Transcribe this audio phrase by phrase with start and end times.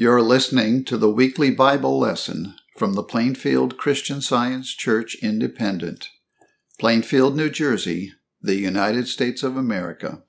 [0.00, 6.10] You're listening to the weekly Bible lesson from the Plainfield Christian Science Church Independent,
[6.78, 10.22] Plainfield, New Jersey, the United States of America.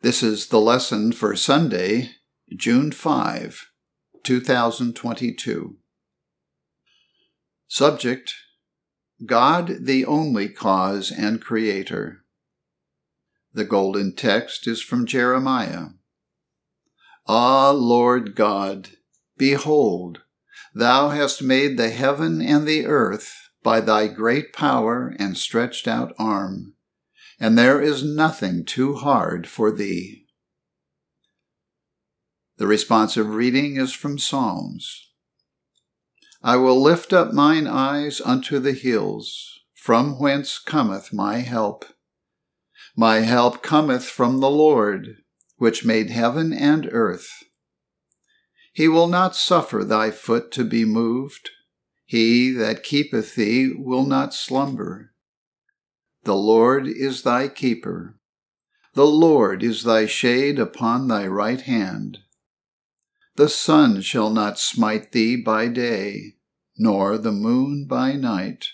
[0.00, 2.16] This is the lesson for Sunday,
[2.52, 3.70] June 5,
[4.24, 5.76] 2022.
[7.68, 8.34] Subject
[9.24, 12.24] God the only cause and creator.
[13.52, 15.90] The golden text is from Jeremiah
[17.26, 18.90] Ah, Lord God,
[19.38, 20.20] behold,
[20.74, 26.12] thou hast made the heaven and the earth by thy great power and stretched out
[26.18, 26.74] arm,
[27.40, 30.26] and there is nothing too hard for thee.
[32.58, 35.08] The responsive reading is from Psalms.
[36.42, 41.86] I will lift up mine eyes unto the hills, from whence cometh my help.
[42.94, 45.23] My help cometh from the Lord
[45.56, 47.44] which made heaven and earth.
[48.72, 51.50] He will not suffer thy foot to be moved.
[52.06, 55.12] He that keepeth thee will not slumber.
[56.24, 58.18] The Lord is thy keeper.
[58.94, 62.18] The Lord is thy shade upon thy right hand.
[63.36, 66.36] The sun shall not smite thee by day,
[66.76, 68.68] nor the moon by night.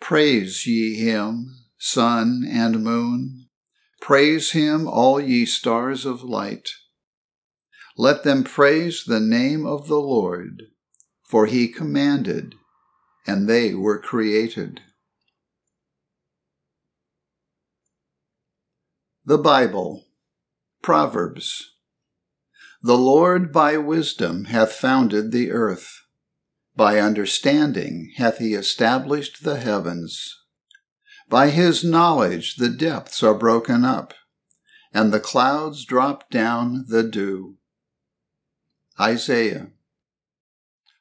[0.00, 3.41] Praise ye him, sun and moon.
[4.02, 6.70] Praise him, all ye stars of light.
[7.96, 10.64] Let them praise the name of the Lord,
[11.22, 12.56] for he commanded,
[13.28, 14.80] and they were created.
[19.24, 20.06] The Bible,
[20.82, 21.76] Proverbs.
[22.82, 26.00] The Lord by wisdom hath founded the earth,
[26.74, 30.41] by understanding hath he established the heavens.
[31.32, 34.12] By his knowledge the depths are broken up,
[34.92, 37.56] and the clouds drop down the dew.
[39.00, 39.68] Isaiah.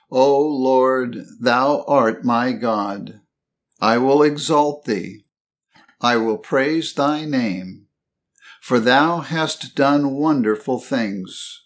[0.10, 3.20] O Lord, thou art my God.
[3.82, 5.26] I will exalt thee.
[6.00, 7.88] I will praise thy name.
[8.62, 11.66] For thou hast done wonderful things.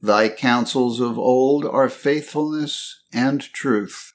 [0.00, 4.12] Thy counsels of old are faithfulness and truth.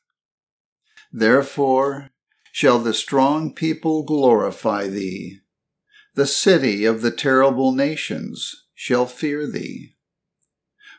[1.11, 2.11] Therefore
[2.51, 5.39] shall the strong people glorify thee.
[6.15, 9.95] The city of the terrible nations shall fear thee.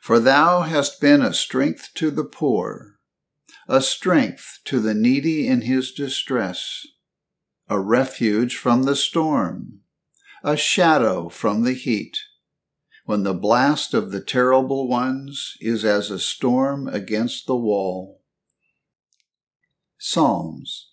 [0.00, 2.98] For thou hast been a strength to the poor,
[3.68, 6.86] a strength to the needy in his distress,
[7.68, 9.80] a refuge from the storm,
[10.42, 12.18] a shadow from the heat,
[13.04, 18.22] when the blast of the terrible ones is as a storm against the wall.
[19.98, 20.91] Psalms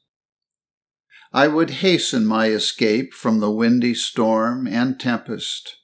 [1.31, 5.77] I would hasten my escape from the windy storm and tempest.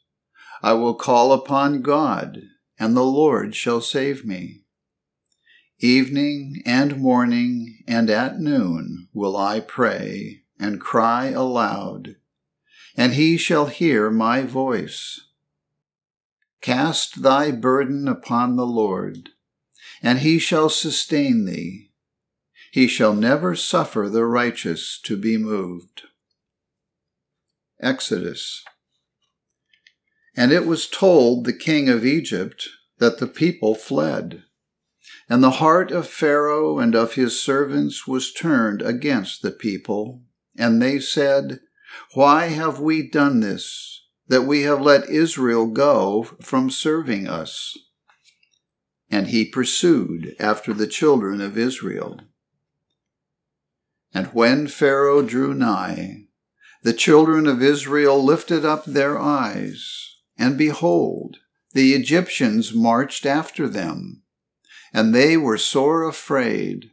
[0.63, 2.41] I will call upon God,
[2.79, 4.63] and the Lord shall save me.
[5.79, 12.16] Evening and morning and at noon will I pray and cry aloud,
[12.97, 15.22] and he shall hear my voice.
[16.61, 19.29] Cast thy burden upon the Lord,
[20.01, 21.91] and he shall sustain thee.
[22.75, 26.02] He shall never suffer the righteous to be moved.
[27.80, 28.66] Exodus.
[30.36, 34.44] And it was told the king of Egypt that the people fled.
[35.30, 40.24] And the heart of Pharaoh and of his servants was turned against the people.
[40.58, 41.62] And they said,
[42.14, 47.78] Why have we done this, that we have let Israel go from serving us?
[49.09, 52.19] And he pursued after the children of Israel.
[54.16, 56.28] And when Pharaoh drew nigh,
[56.84, 61.40] the children of Israel lifted up their eyes, and behold,
[61.74, 64.24] the Egyptians marched after them,
[64.94, 66.92] and they were sore afraid.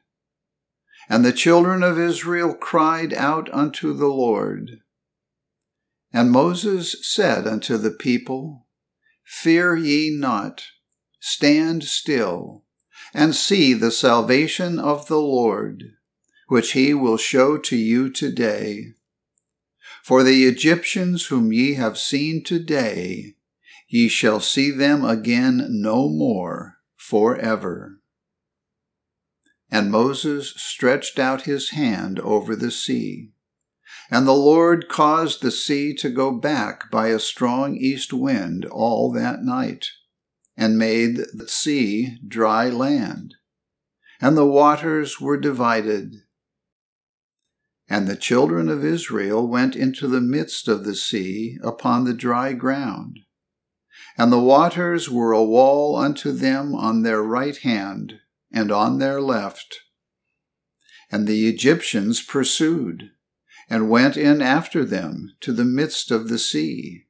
[1.09, 4.81] And the children of Israel cried out unto the Lord.
[6.13, 8.67] And Moses said unto the people,
[9.23, 10.65] Fear ye not,
[11.21, 12.65] stand still,
[13.15, 15.93] and see the salvation of the Lord
[16.53, 18.85] which he will show to you today.
[20.05, 23.37] For the Egyptians whom ye have seen today,
[23.89, 28.01] ye shall see them again no more forever.
[29.71, 33.31] And Moses stretched out his hand over the sea.
[34.11, 39.11] And the Lord caused the sea to go back by a strong east wind all
[39.13, 39.87] that night,
[40.55, 43.37] and made the sea dry land.
[44.21, 46.17] And the waters were divided,
[47.93, 52.55] and the children of Israel went into the midst of the sea upon the dry
[52.55, 53.19] ground.
[54.17, 59.21] And the waters were a wall unto them on their right hand and on their
[59.21, 59.81] left.
[61.11, 63.11] And the Egyptians pursued,
[63.69, 67.09] and went in after them to the midst of the sea,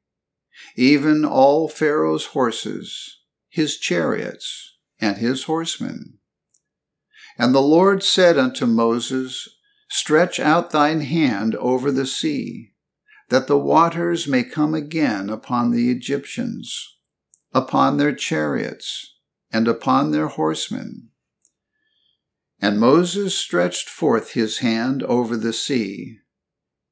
[0.75, 6.17] even all Pharaoh's horses, his chariots, and his horsemen.
[7.37, 9.47] And the Lord said unto Moses,
[9.95, 12.73] Stretch out thine hand over the sea,
[13.29, 16.97] that the waters may come again upon the Egyptians,
[17.53, 19.17] upon their chariots,
[19.51, 21.09] and upon their horsemen.
[22.59, 26.17] And Moses stretched forth his hand over the sea,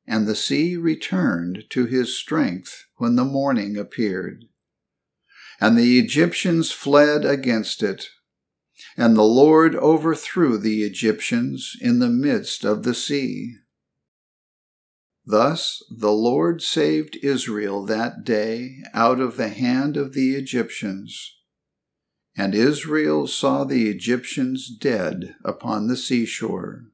[0.06, 4.46] and the sea returned to his strength when the morning appeared.
[5.60, 8.10] And the Egyptians fled against it,
[8.98, 13.56] and the Lord overthrew the Egyptians in the midst of the sea.
[15.26, 21.38] Thus the Lord saved Israel that day out of the hand of the Egyptians.
[22.36, 26.86] And Israel saw the Egyptians dead upon the seashore.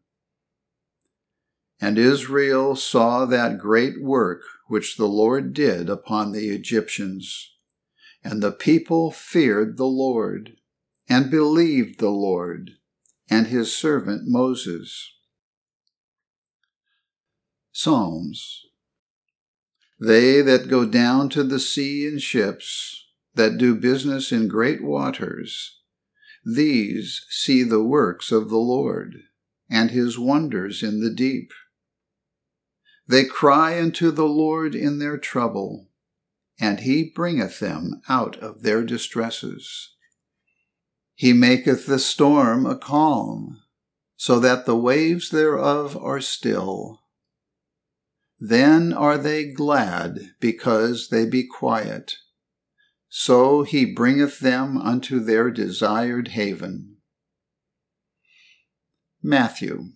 [1.80, 7.54] And Israel saw that great work which the Lord did upon the Egyptians.
[8.24, 10.58] And the people feared the Lord,
[11.10, 12.72] and believed the Lord,
[13.30, 15.14] and his servant Moses.
[17.72, 18.66] Psalms
[20.00, 23.06] They that go down to the sea in ships,
[23.36, 25.78] that do business in great waters,
[26.44, 29.16] these see the works of the Lord,
[29.70, 31.52] and his wonders in the deep.
[33.06, 35.90] They cry unto the Lord in their trouble,
[36.60, 39.96] and he bringeth them out of their distresses.
[41.18, 43.64] He maketh the storm a calm,
[44.18, 47.02] so that the waves thereof are still.
[48.40, 52.18] Then are they glad because they be quiet.
[53.10, 56.98] So he bringeth them unto their desired haven.
[59.24, 59.94] Matthew.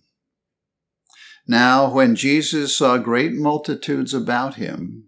[1.46, 5.04] Now, when Jesus saw great multitudes about him,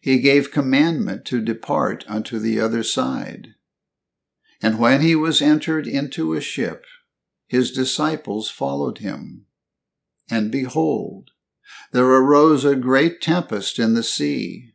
[0.00, 3.55] he gave commandment to depart unto the other side.
[4.66, 6.86] And when he was entered into a ship,
[7.46, 9.46] his disciples followed him.
[10.28, 11.30] And behold,
[11.92, 14.72] there arose a great tempest in the sea,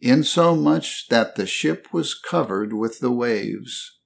[0.00, 3.98] insomuch that the ship was covered with the waves.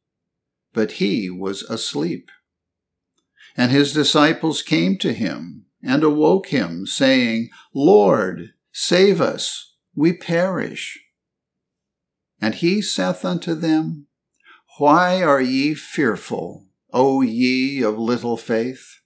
[0.72, 2.28] But he was asleep.
[3.56, 10.98] And his disciples came to him and awoke him, saying, Lord, save us, we perish.
[12.40, 14.08] And he saith unto them,
[14.78, 19.00] Why are ye fearful, O ye of little faith?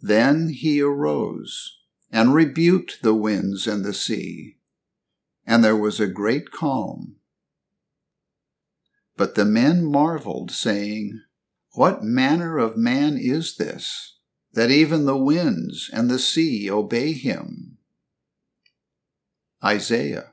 [0.00, 1.78] Then he arose
[2.10, 4.58] and rebuked the winds and the sea,
[5.46, 7.16] and there was a great calm.
[9.16, 11.22] But the men marveled, saying,
[11.74, 14.18] What manner of man is this,
[14.52, 17.78] that even the winds and the sea obey him?
[19.62, 20.32] Isaiah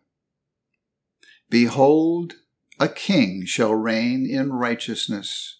[1.51, 2.35] Behold,
[2.81, 5.59] a king shall reign in righteousness,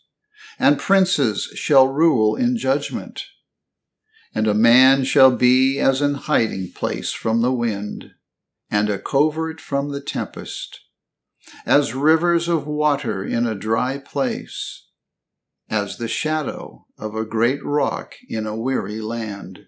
[0.60, 3.28] and princes shall rule in judgment
[4.34, 8.12] and a man shall be as an hiding place from the wind,
[8.70, 10.82] and a covert from the tempest,
[11.66, 14.88] as rivers of water in a dry place,
[15.70, 19.68] as the shadow of a great rock in a weary land.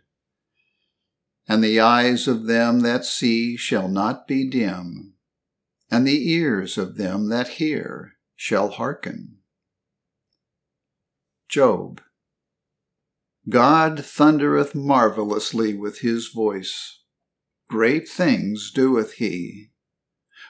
[1.47, 5.12] And the eyes of them that see shall not be dim,
[5.93, 9.37] and the ears of them that hear shall hearken.
[11.47, 12.01] Job
[13.47, 17.01] God thundereth marvellously with his voice.
[17.69, 19.69] Great things doeth he.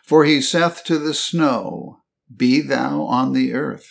[0.05, 3.89] For he saith to the snow, Be thou on the earth.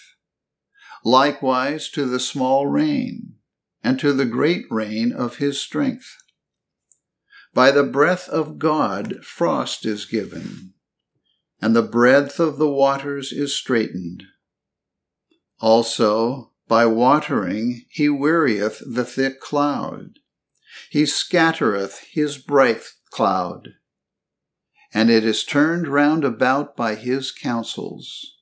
[1.04, 3.34] Likewise to the small rain,
[3.84, 6.16] and to the great rain of his strength.
[7.52, 10.72] By the breath of God frost is given,
[11.62, 14.24] and the breadth of the waters is straitened.
[15.60, 20.18] Also, by watering he wearieth the thick cloud.
[20.90, 23.68] He scattereth his bright cloud.
[24.92, 28.34] And it is turned round about by his counsels,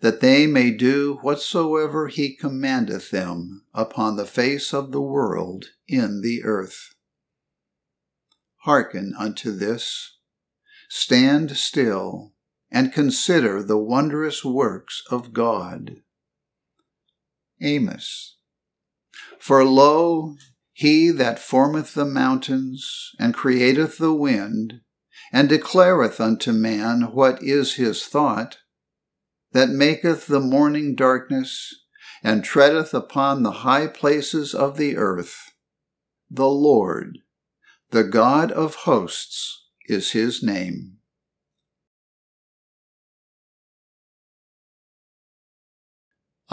[0.00, 6.20] that they may do whatsoever he commandeth them upon the face of the world in
[6.22, 6.94] the earth.
[8.58, 10.18] Hearken unto this.
[10.88, 12.29] Stand still
[12.70, 15.96] and consider the wondrous works of God.
[17.60, 18.36] Amos.
[19.38, 20.36] For lo,
[20.72, 24.80] he that formeth the mountains, and createth the wind,
[25.32, 28.58] and declareth unto man what is his thought,
[29.52, 31.74] that maketh the morning darkness,
[32.22, 35.52] and treadeth upon the high places of the earth.
[36.30, 37.18] The Lord,
[37.90, 40.99] the God of hosts, is his name.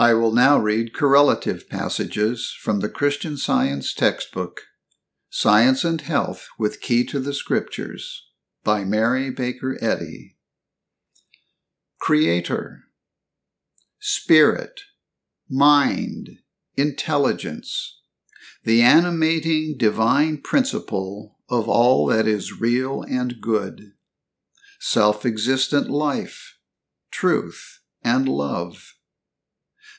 [0.00, 4.60] I will now read correlative passages from the Christian Science textbook,
[5.28, 8.28] Science and Health with Key to the Scriptures,
[8.62, 10.36] by Mary Baker Eddy.
[11.98, 12.84] Creator,
[13.98, 14.82] Spirit,
[15.50, 16.28] Mind,
[16.76, 17.98] Intelligence,
[18.62, 23.94] the animating divine principle of all that is real and good,
[24.78, 26.56] self existent life,
[27.10, 28.92] truth, and love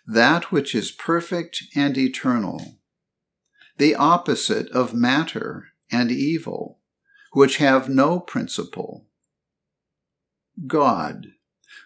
[0.10, 2.80] that which is perfect and eternal,
[3.78, 6.80] the opposite of matter and evil,
[7.34, 9.06] which have no principle.
[10.66, 11.28] God,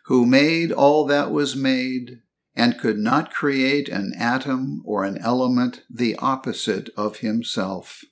[0.06, 2.22] who made all that was made,
[2.56, 8.06] and could not create an atom or an element the opposite of himself.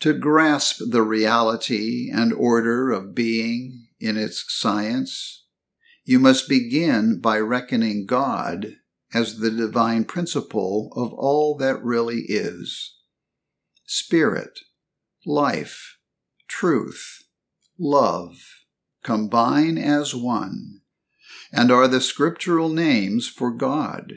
[0.00, 5.45] To grasp the reality and order of being in its science,
[6.06, 8.76] you must begin by reckoning God
[9.12, 12.96] as the divine principle of all that really is
[13.84, 14.60] spirit,
[15.26, 15.98] life,
[16.48, 17.24] truth,
[17.78, 18.36] love
[19.02, 20.80] combine as one
[21.52, 24.14] and are the scriptural names for God.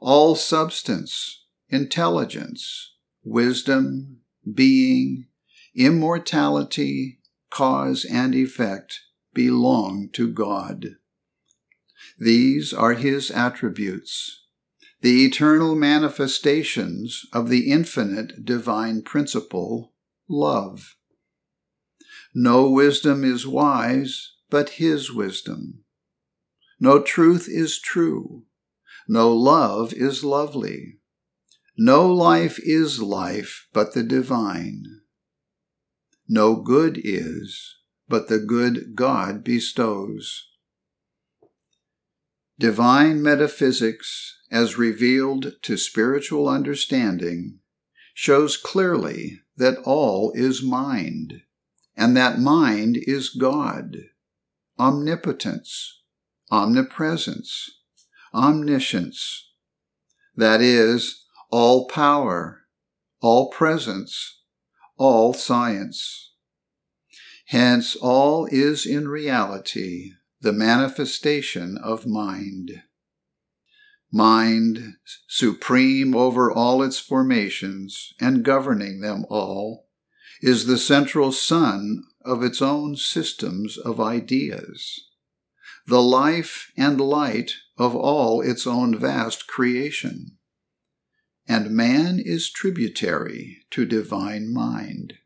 [0.00, 4.20] All substance, intelligence, wisdom,
[4.52, 5.28] being,
[5.74, 9.00] immortality, cause and effect
[9.34, 10.96] belong to God.
[12.18, 14.44] These are His attributes,
[15.00, 19.92] the eternal manifestations of the infinite divine principle,
[20.28, 20.96] love.
[22.34, 25.84] No wisdom is wise but His wisdom.
[26.78, 28.44] No truth is true.
[29.08, 30.98] No love is lovely.
[31.76, 34.84] No life is life but the divine.
[36.28, 37.76] No good is
[38.12, 40.50] but the good God bestows.
[42.58, 47.60] Divine metaphysics, as revealed to spiritual understanding,
[48.12, 51.40] shows clearly that all is mind,
[51.96, 53.96] and that mind is God,
[54.78, 56.02] omnipotence,
[56.50, 57.78] omnipresence,
[58.34, 59.52] omniscience,
[60.36, 62.66] that is, all power,
[63.22, 64.42] all presence,
[64.98, 66.31] all science.
[67.52, 72.82] Hence, all is in reality the manifestation of mind.
[74.10, 74.94] Mind,
[75.28, 79.86] supreme over all its formations and governing them all,
[80.40, 85.10] is the central sun of its own systems of ideas,
[85.86, 90.38] the life and light of all its own vast creation.
[91.46, 95.18] And man is tributary to divine mind.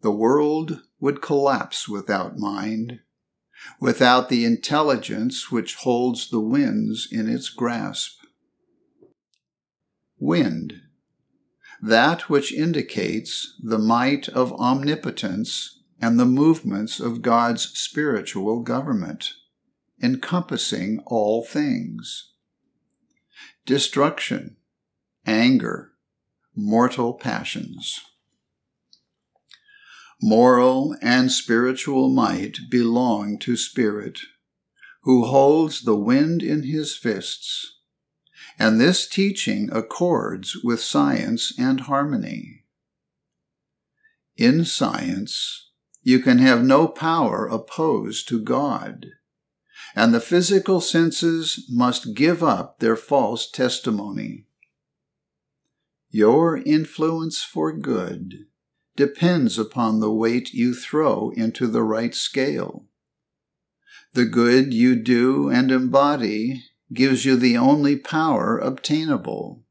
[0.00, 3.00] The world would collapse without mind,
[3.80, 8.20] without the intelligence which holds the winds in its grasp.
[10.18, 10.82] Wind,
[11.80, 19.34] that which indicates the might of omnipotence and the movements of God's spiritual government,
[20.02, 22.32] encompassing all things.
[23.66, 24.56] Destruction,
[25.26, 25.92] anger,
[26.54, 28.00] mortal passions.
[30.20, 34.18] Moral and spiritual might belong to Spirit,
[35.02, 37.76] who holds the wind in his fists.
[38.58, 42.64] And this teaching accords with science and harmony.
[44.36, 45.70] In science,
[46.02, 49.06] you can have no power opposed to God,
[49.94, 54.46] and the physical senses must give up their false testimony.
[56.10, 58.47] Your influence for good
[58.98, 62.84] depends upon the weight you throw into the right scale.
[64.12, 69.62] The good you do and embody gives you the only power obtainable.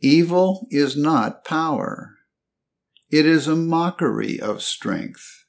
[0.00, 2.16] Evil is not power.
[3.10, 5.44] It is a mockery of strength,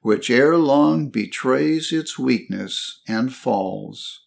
[0.00, 4.26] which ere long betrays its weakness and falls,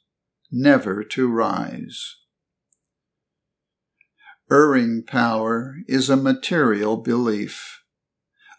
[0.52, 2.18] never to rise.
[4.52, 7.84] Erring power is a material belief,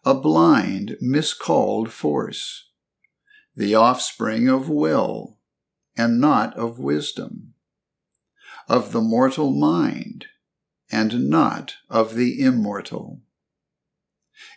[0.05, 2.71] a blind, miscalled force,
[3.57, 5.39] the offspring of will
[5.97, 7.55] and not of wisdom,
[8.69, 10.27] of the mortal mind
[10.93, 13.23] and not of the immortal.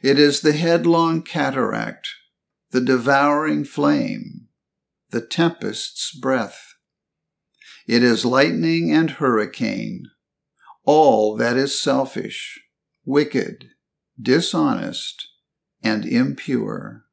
[0.04, 2.10] It is the headlong cataract,
[2.70, 4.50] the devouring flame,
[5.10, 6.76] the tempest's breath.
[7.88, 10.12] It is lightning and hurricane,
[10.86, 12.60] all that is selfish,
[13.06, 13.70] wicked,
[14.22, 15.28] dishonest,
[15.82, 17.06] and impure.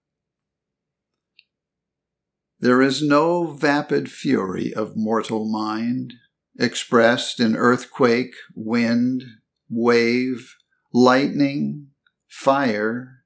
[2.59, 6.15] There is no vapid fury of mortal mind,
[6.59, 9.25] expressed in earthquake, wind,
[9.71, 10.57] wave,
[10.93, 11.89] lightning,
[12.29, 13.23] fire,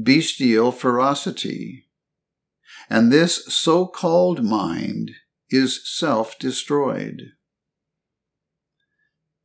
[0.00, 1.88] bestial ferocity.
[2.88, 5.12] And this so called mind
[5.50, 7.32] is self destroyed.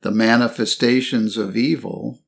[0.01, 2.23] The manifestations of evil,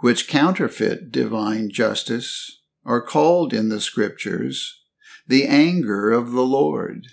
[0.00, 4.82] which counterfeit divine justice, are called in the Scriptures
[5.26, 7.06] the anger of the Lord.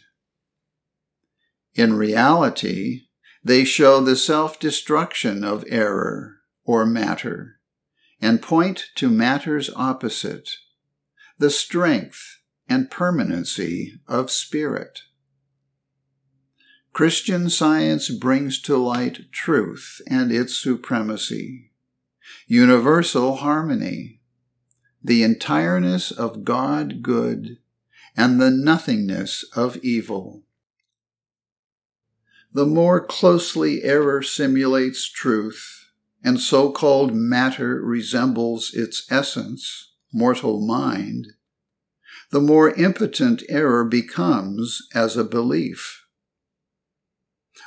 [1.75, 3.03] In reality,
[3.43, 7.61] they show the self destruction of error or matter
[8.21, 10.49] and point to matter's opposite,
[11.39, 12.39] the strength
[12.69, 15.01] and permanency of spirit.
[16.93, 21.71] Christian science brings to light truth and its supremacy,
[22.47, 24.19] universal harmony,
[25.01, 27.59] the entireness of God good
[28.17, 30.43] and the nothingness of evil.
[32.51, 35.85] The more closely error simulates truth,
[36.21, 41.27] and so called matter resembles its essence, mortal mind,
[42.31, 46.00] the more impotent error becomes as a belief.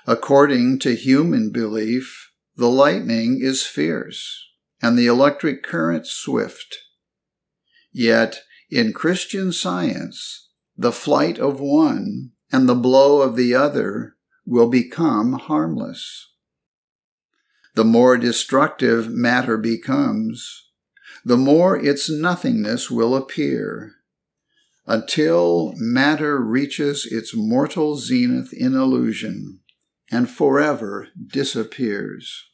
[0.07, 4.49] According to human belief, the lightning is fierce
[4.83, 6.77] and the electric current swift.
[7.91, 14.69] Yet in Christian science, the flight of one and the blow of the other will
[14.69, 16.33] become harmless.
[17.75, 20.69] The more destructive matter becomes,
[21.25, 23.95] the more its nothingness will appear,
[24.87, 29.61] until matter reaches its mortal zenith in illusion
[30.15, 32.45] and forever disappears.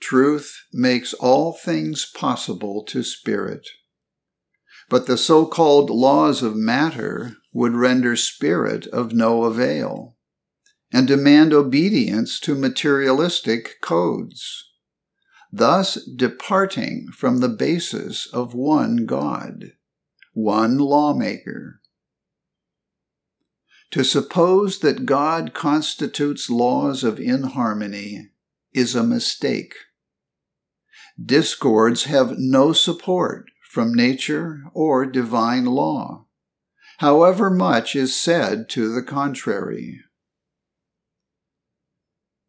[0.00, 3.68] Truth makes all things possible to spirit.
[4.88, 10.16] But the so called laws of matter would render spirit of no avail
[10.92, 14.70] and demand obedience to materialistic codes,
[15.52, 19.72] thus departing from the basis of one God,
[20.32, 21.80] one lawmaker.
[23.92, 28.30] To suppose that God constitutes laws of inharmony
[28.72, 29.74] is a mistake
[31.22, 36.26] discords have no support from nature or divine law,
[36.98, 40.00] however much is said to the contrary.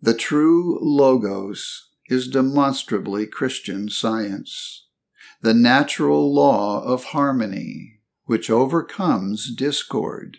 [0.02, 4.88] The true Logos is demonstrably Christian science,
[5.42, 10.38] the natural law of harmony, which overcomes discord,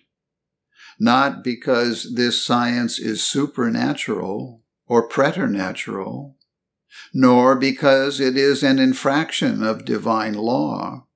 [0.99, 6.37] not because this science is supernatural or preternatural,
[7.15, 11.07] nor because it is an infraction of divine law,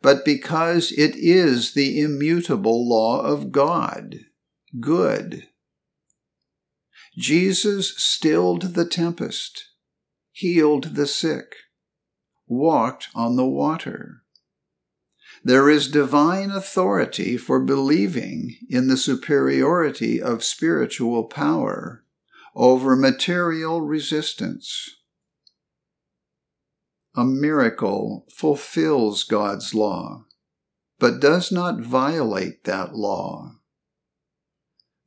[0.00, 4.16] but because it is the immutable law of God,
[4.80, 5.48] good.
[7.16, 9.66] Jesus stilled the tempest,
[10.30, 11.54] healed the sick,
[12.46, 14.21] walked on the water.
[15.44, 22.04] There is divine authority for believing in the superiority of spiritual power
[22.54, 24.98] over material resistance.
[27.14, 30.26] A miracle fulfills God's law,
[30.98, 33.56] but does not violate that law.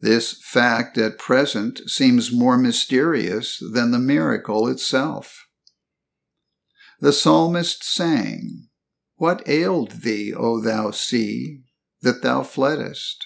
[0.02, 5.48] This fact at present seems more mysterious than the miracle itself.
[7.00, 8.68] The psalmist sang,
[9.18, 11.62] What ailed thee, O thou sea,
[12.02, 13.26] that thou fleddest?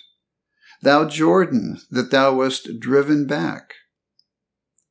[0.82, 3.74] Thou Jordan, that thou wast driven back?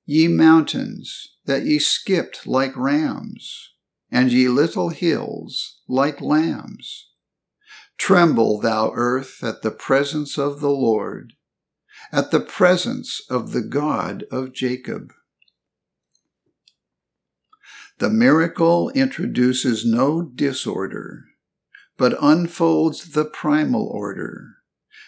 [0.04, 3.72] Ye mountains, that ye skipped like rams,
[4.10, 7.08] and ye little hills like lambs.
[7.96, 11.34] Tremble, thou earth, at the presence of the Lord,
[12.12, 15.12] at the presence of the God of Jacob.
[17.98, 21.24] The miracle introduces no disorder,
[21.96, 24.54] but unfolds the primal order,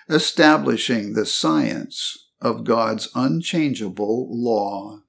[0.09, 5.03] establishing the science of God's unchangeable law.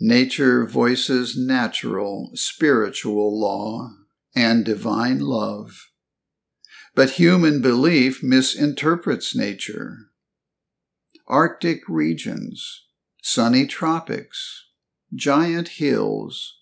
[0.00, 3.90] Nature voices natural, spiritual law
[4.34, 5.90] and divine love.
[6.96, 10.10] But human belief misinterprets nature.
[11.28, 12.86] Arctic regions,
[13.22, 14.65] sunny tropics,
[15.14, 16.58] giant hills,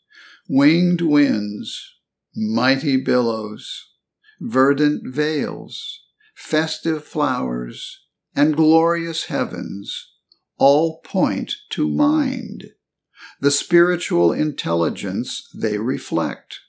[0.49, 1.95] winged winds,
[2.35, 3.93] mighty billows,
[4.41, 6.03] verdant vales,
[6.35, 8.01] festive flowers,
[8.37, 10.13] and glorious heavens
[10.59, 12.71] all point to mind,
[13.41, 16.61] the spiritual intelligence they reflect.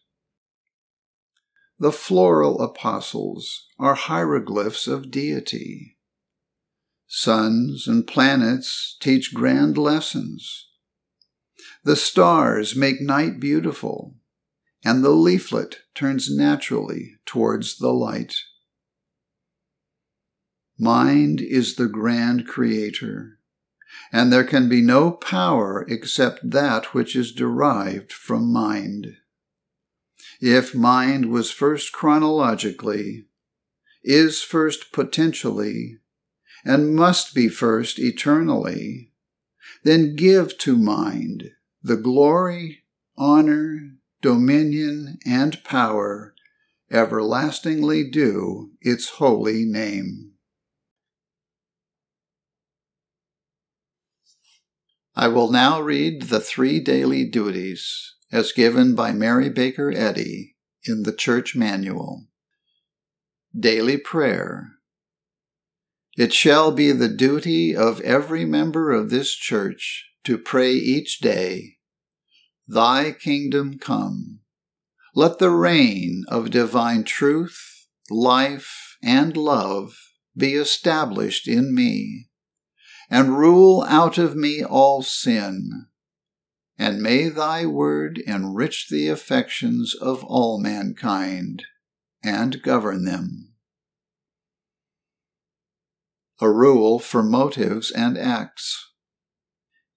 [1.78, 5.98] The floral apostles are hieroglyphs of deity.
[7.08, 10.70] Suns and planets teach grand lessons.
[11.86, 14.16] The stars make night beautiful,
[14.84, 18.38] and the leaflet turns naturally towards the light.
[20.80, 23.38] Mind is the grand creator,
[24.12, 29.18] and there can be no power except that which is derived from mind.
[30.42, 33.28] If mind was first chronologically,
[34.04, 36.00] is first potentially,
[36.64, 39.12] and must be first eternally,
[39.84, 41.52] then give to mind
[41.86, 42.84] the glory,
[43.16, 46.34] honor, dominion, and power
[46.90, 50.32] everlastingly due its holy name.
[55.16, 61.04] I will now read the three daily duties as given by Mary Baker Eddy in
[61.04, 62.26] the Church Manual.
[63.58, 64.72] Daily Prayer.
[66.18, 71.75] It shall be the duty of every member of this church to pray each day,
[72.68, 74.40] Thy kingdom come.
[75.14, 79.98] Let the reign of divine truth, life, and love
[80.36, 82.30] be established in me
[83.10, 85.88] and rule out of me all sin.
[86.78, 91.64] And may thy word enrich the affections of all mankind
[92.24, 93.54] and govern them.
[96.42, 98.92] A rule for motives and acts.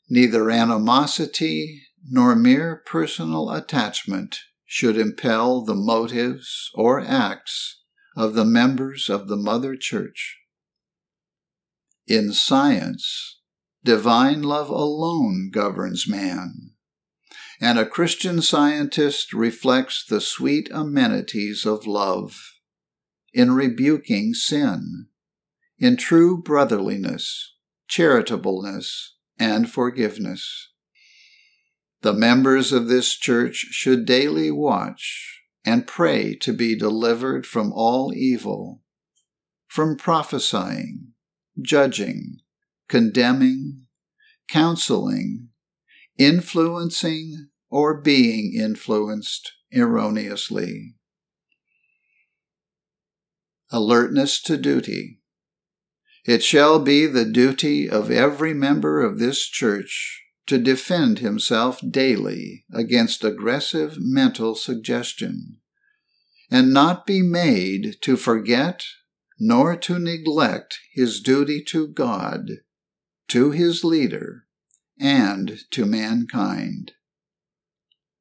[0.08, 7.82] Neither animosity nor mere personal attachment should impel the motives or acts
[8.16, 10.38] of the members of the Mother Church.
[12.06, 13.40] In science,
[13.84, 16.72] divine love alone governs man,
[17.60, 22.54] and a Christian scientist reflects the sweet amenities of love
[23.32, 25.06] in rebuking sin,
[25.78, 27.54] in true brotherliness,
[27.88, 30.67] charitableness, and forgiveness.
[32.02, 38.12] The members of this church should daily watch and pray to be delivered from all
[38.14, 38.82] evil,
[39.66, 41.14] from prophesying,
[41.60, 42.38] judging,
[42.88, 43.86] condemning,
[44.48, 45.48] counseling,
[46.16, 50.94] influencing, or being influenced erroneously.
[53.70, 55.20] Alertness to duty.
[56.24, 62.64] It shall be the duty of every member of this church to defend himself daily
[62.72, 65.58] against aggressive mental suggestion,
[66.50, 68.84] and not be made to forget
[69.38, 72.48] nor to neglect his duty to God,
[73.28, 74.46] to his leader,
[74.98, 76.92] and to mankind.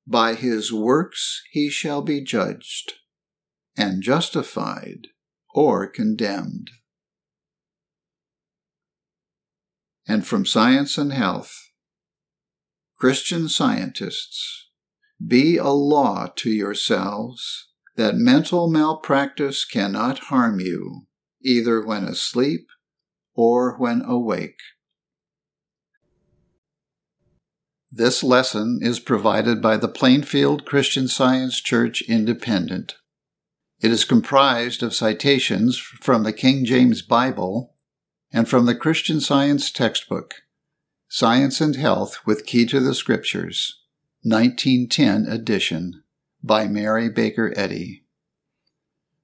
[0.05, 2.93] By his works he shall be judged,
[3.77, 5.07] and justified
[5.53, 6.71] or condemned.
[10.07, 11.66] And from Science and Health
[12.97, 14.69] Christian scientists,
[15.25, 21.05] be a law to yourselves that mental malpractice cannot harm you
[21.41, 22.67] either when asleep
[23.35, 24.59] or when awake.
[27.91, 32.95] This lesson is provided by the Plainfield Christian Science Church Independent.
[33.79, 37.75] It is comprised of citations from the King James Bible
[38.31, 40.33] and from the Christian Science textbook,
[41.09, 43.79] Science and Health with Key to the Scriptures,
[44.23, 46.03] 1910 edition,
[46.43, 48.03] by Mary Baker Eddy.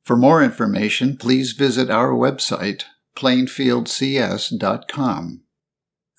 [0.04, 2.84] For more information, please visit our website,
[3.16, 5.42] plainfieldcs.com.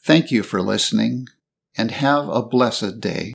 [0.03, 1.29] Thank you for listening,
[1.77, 3.33] and have a blessed day.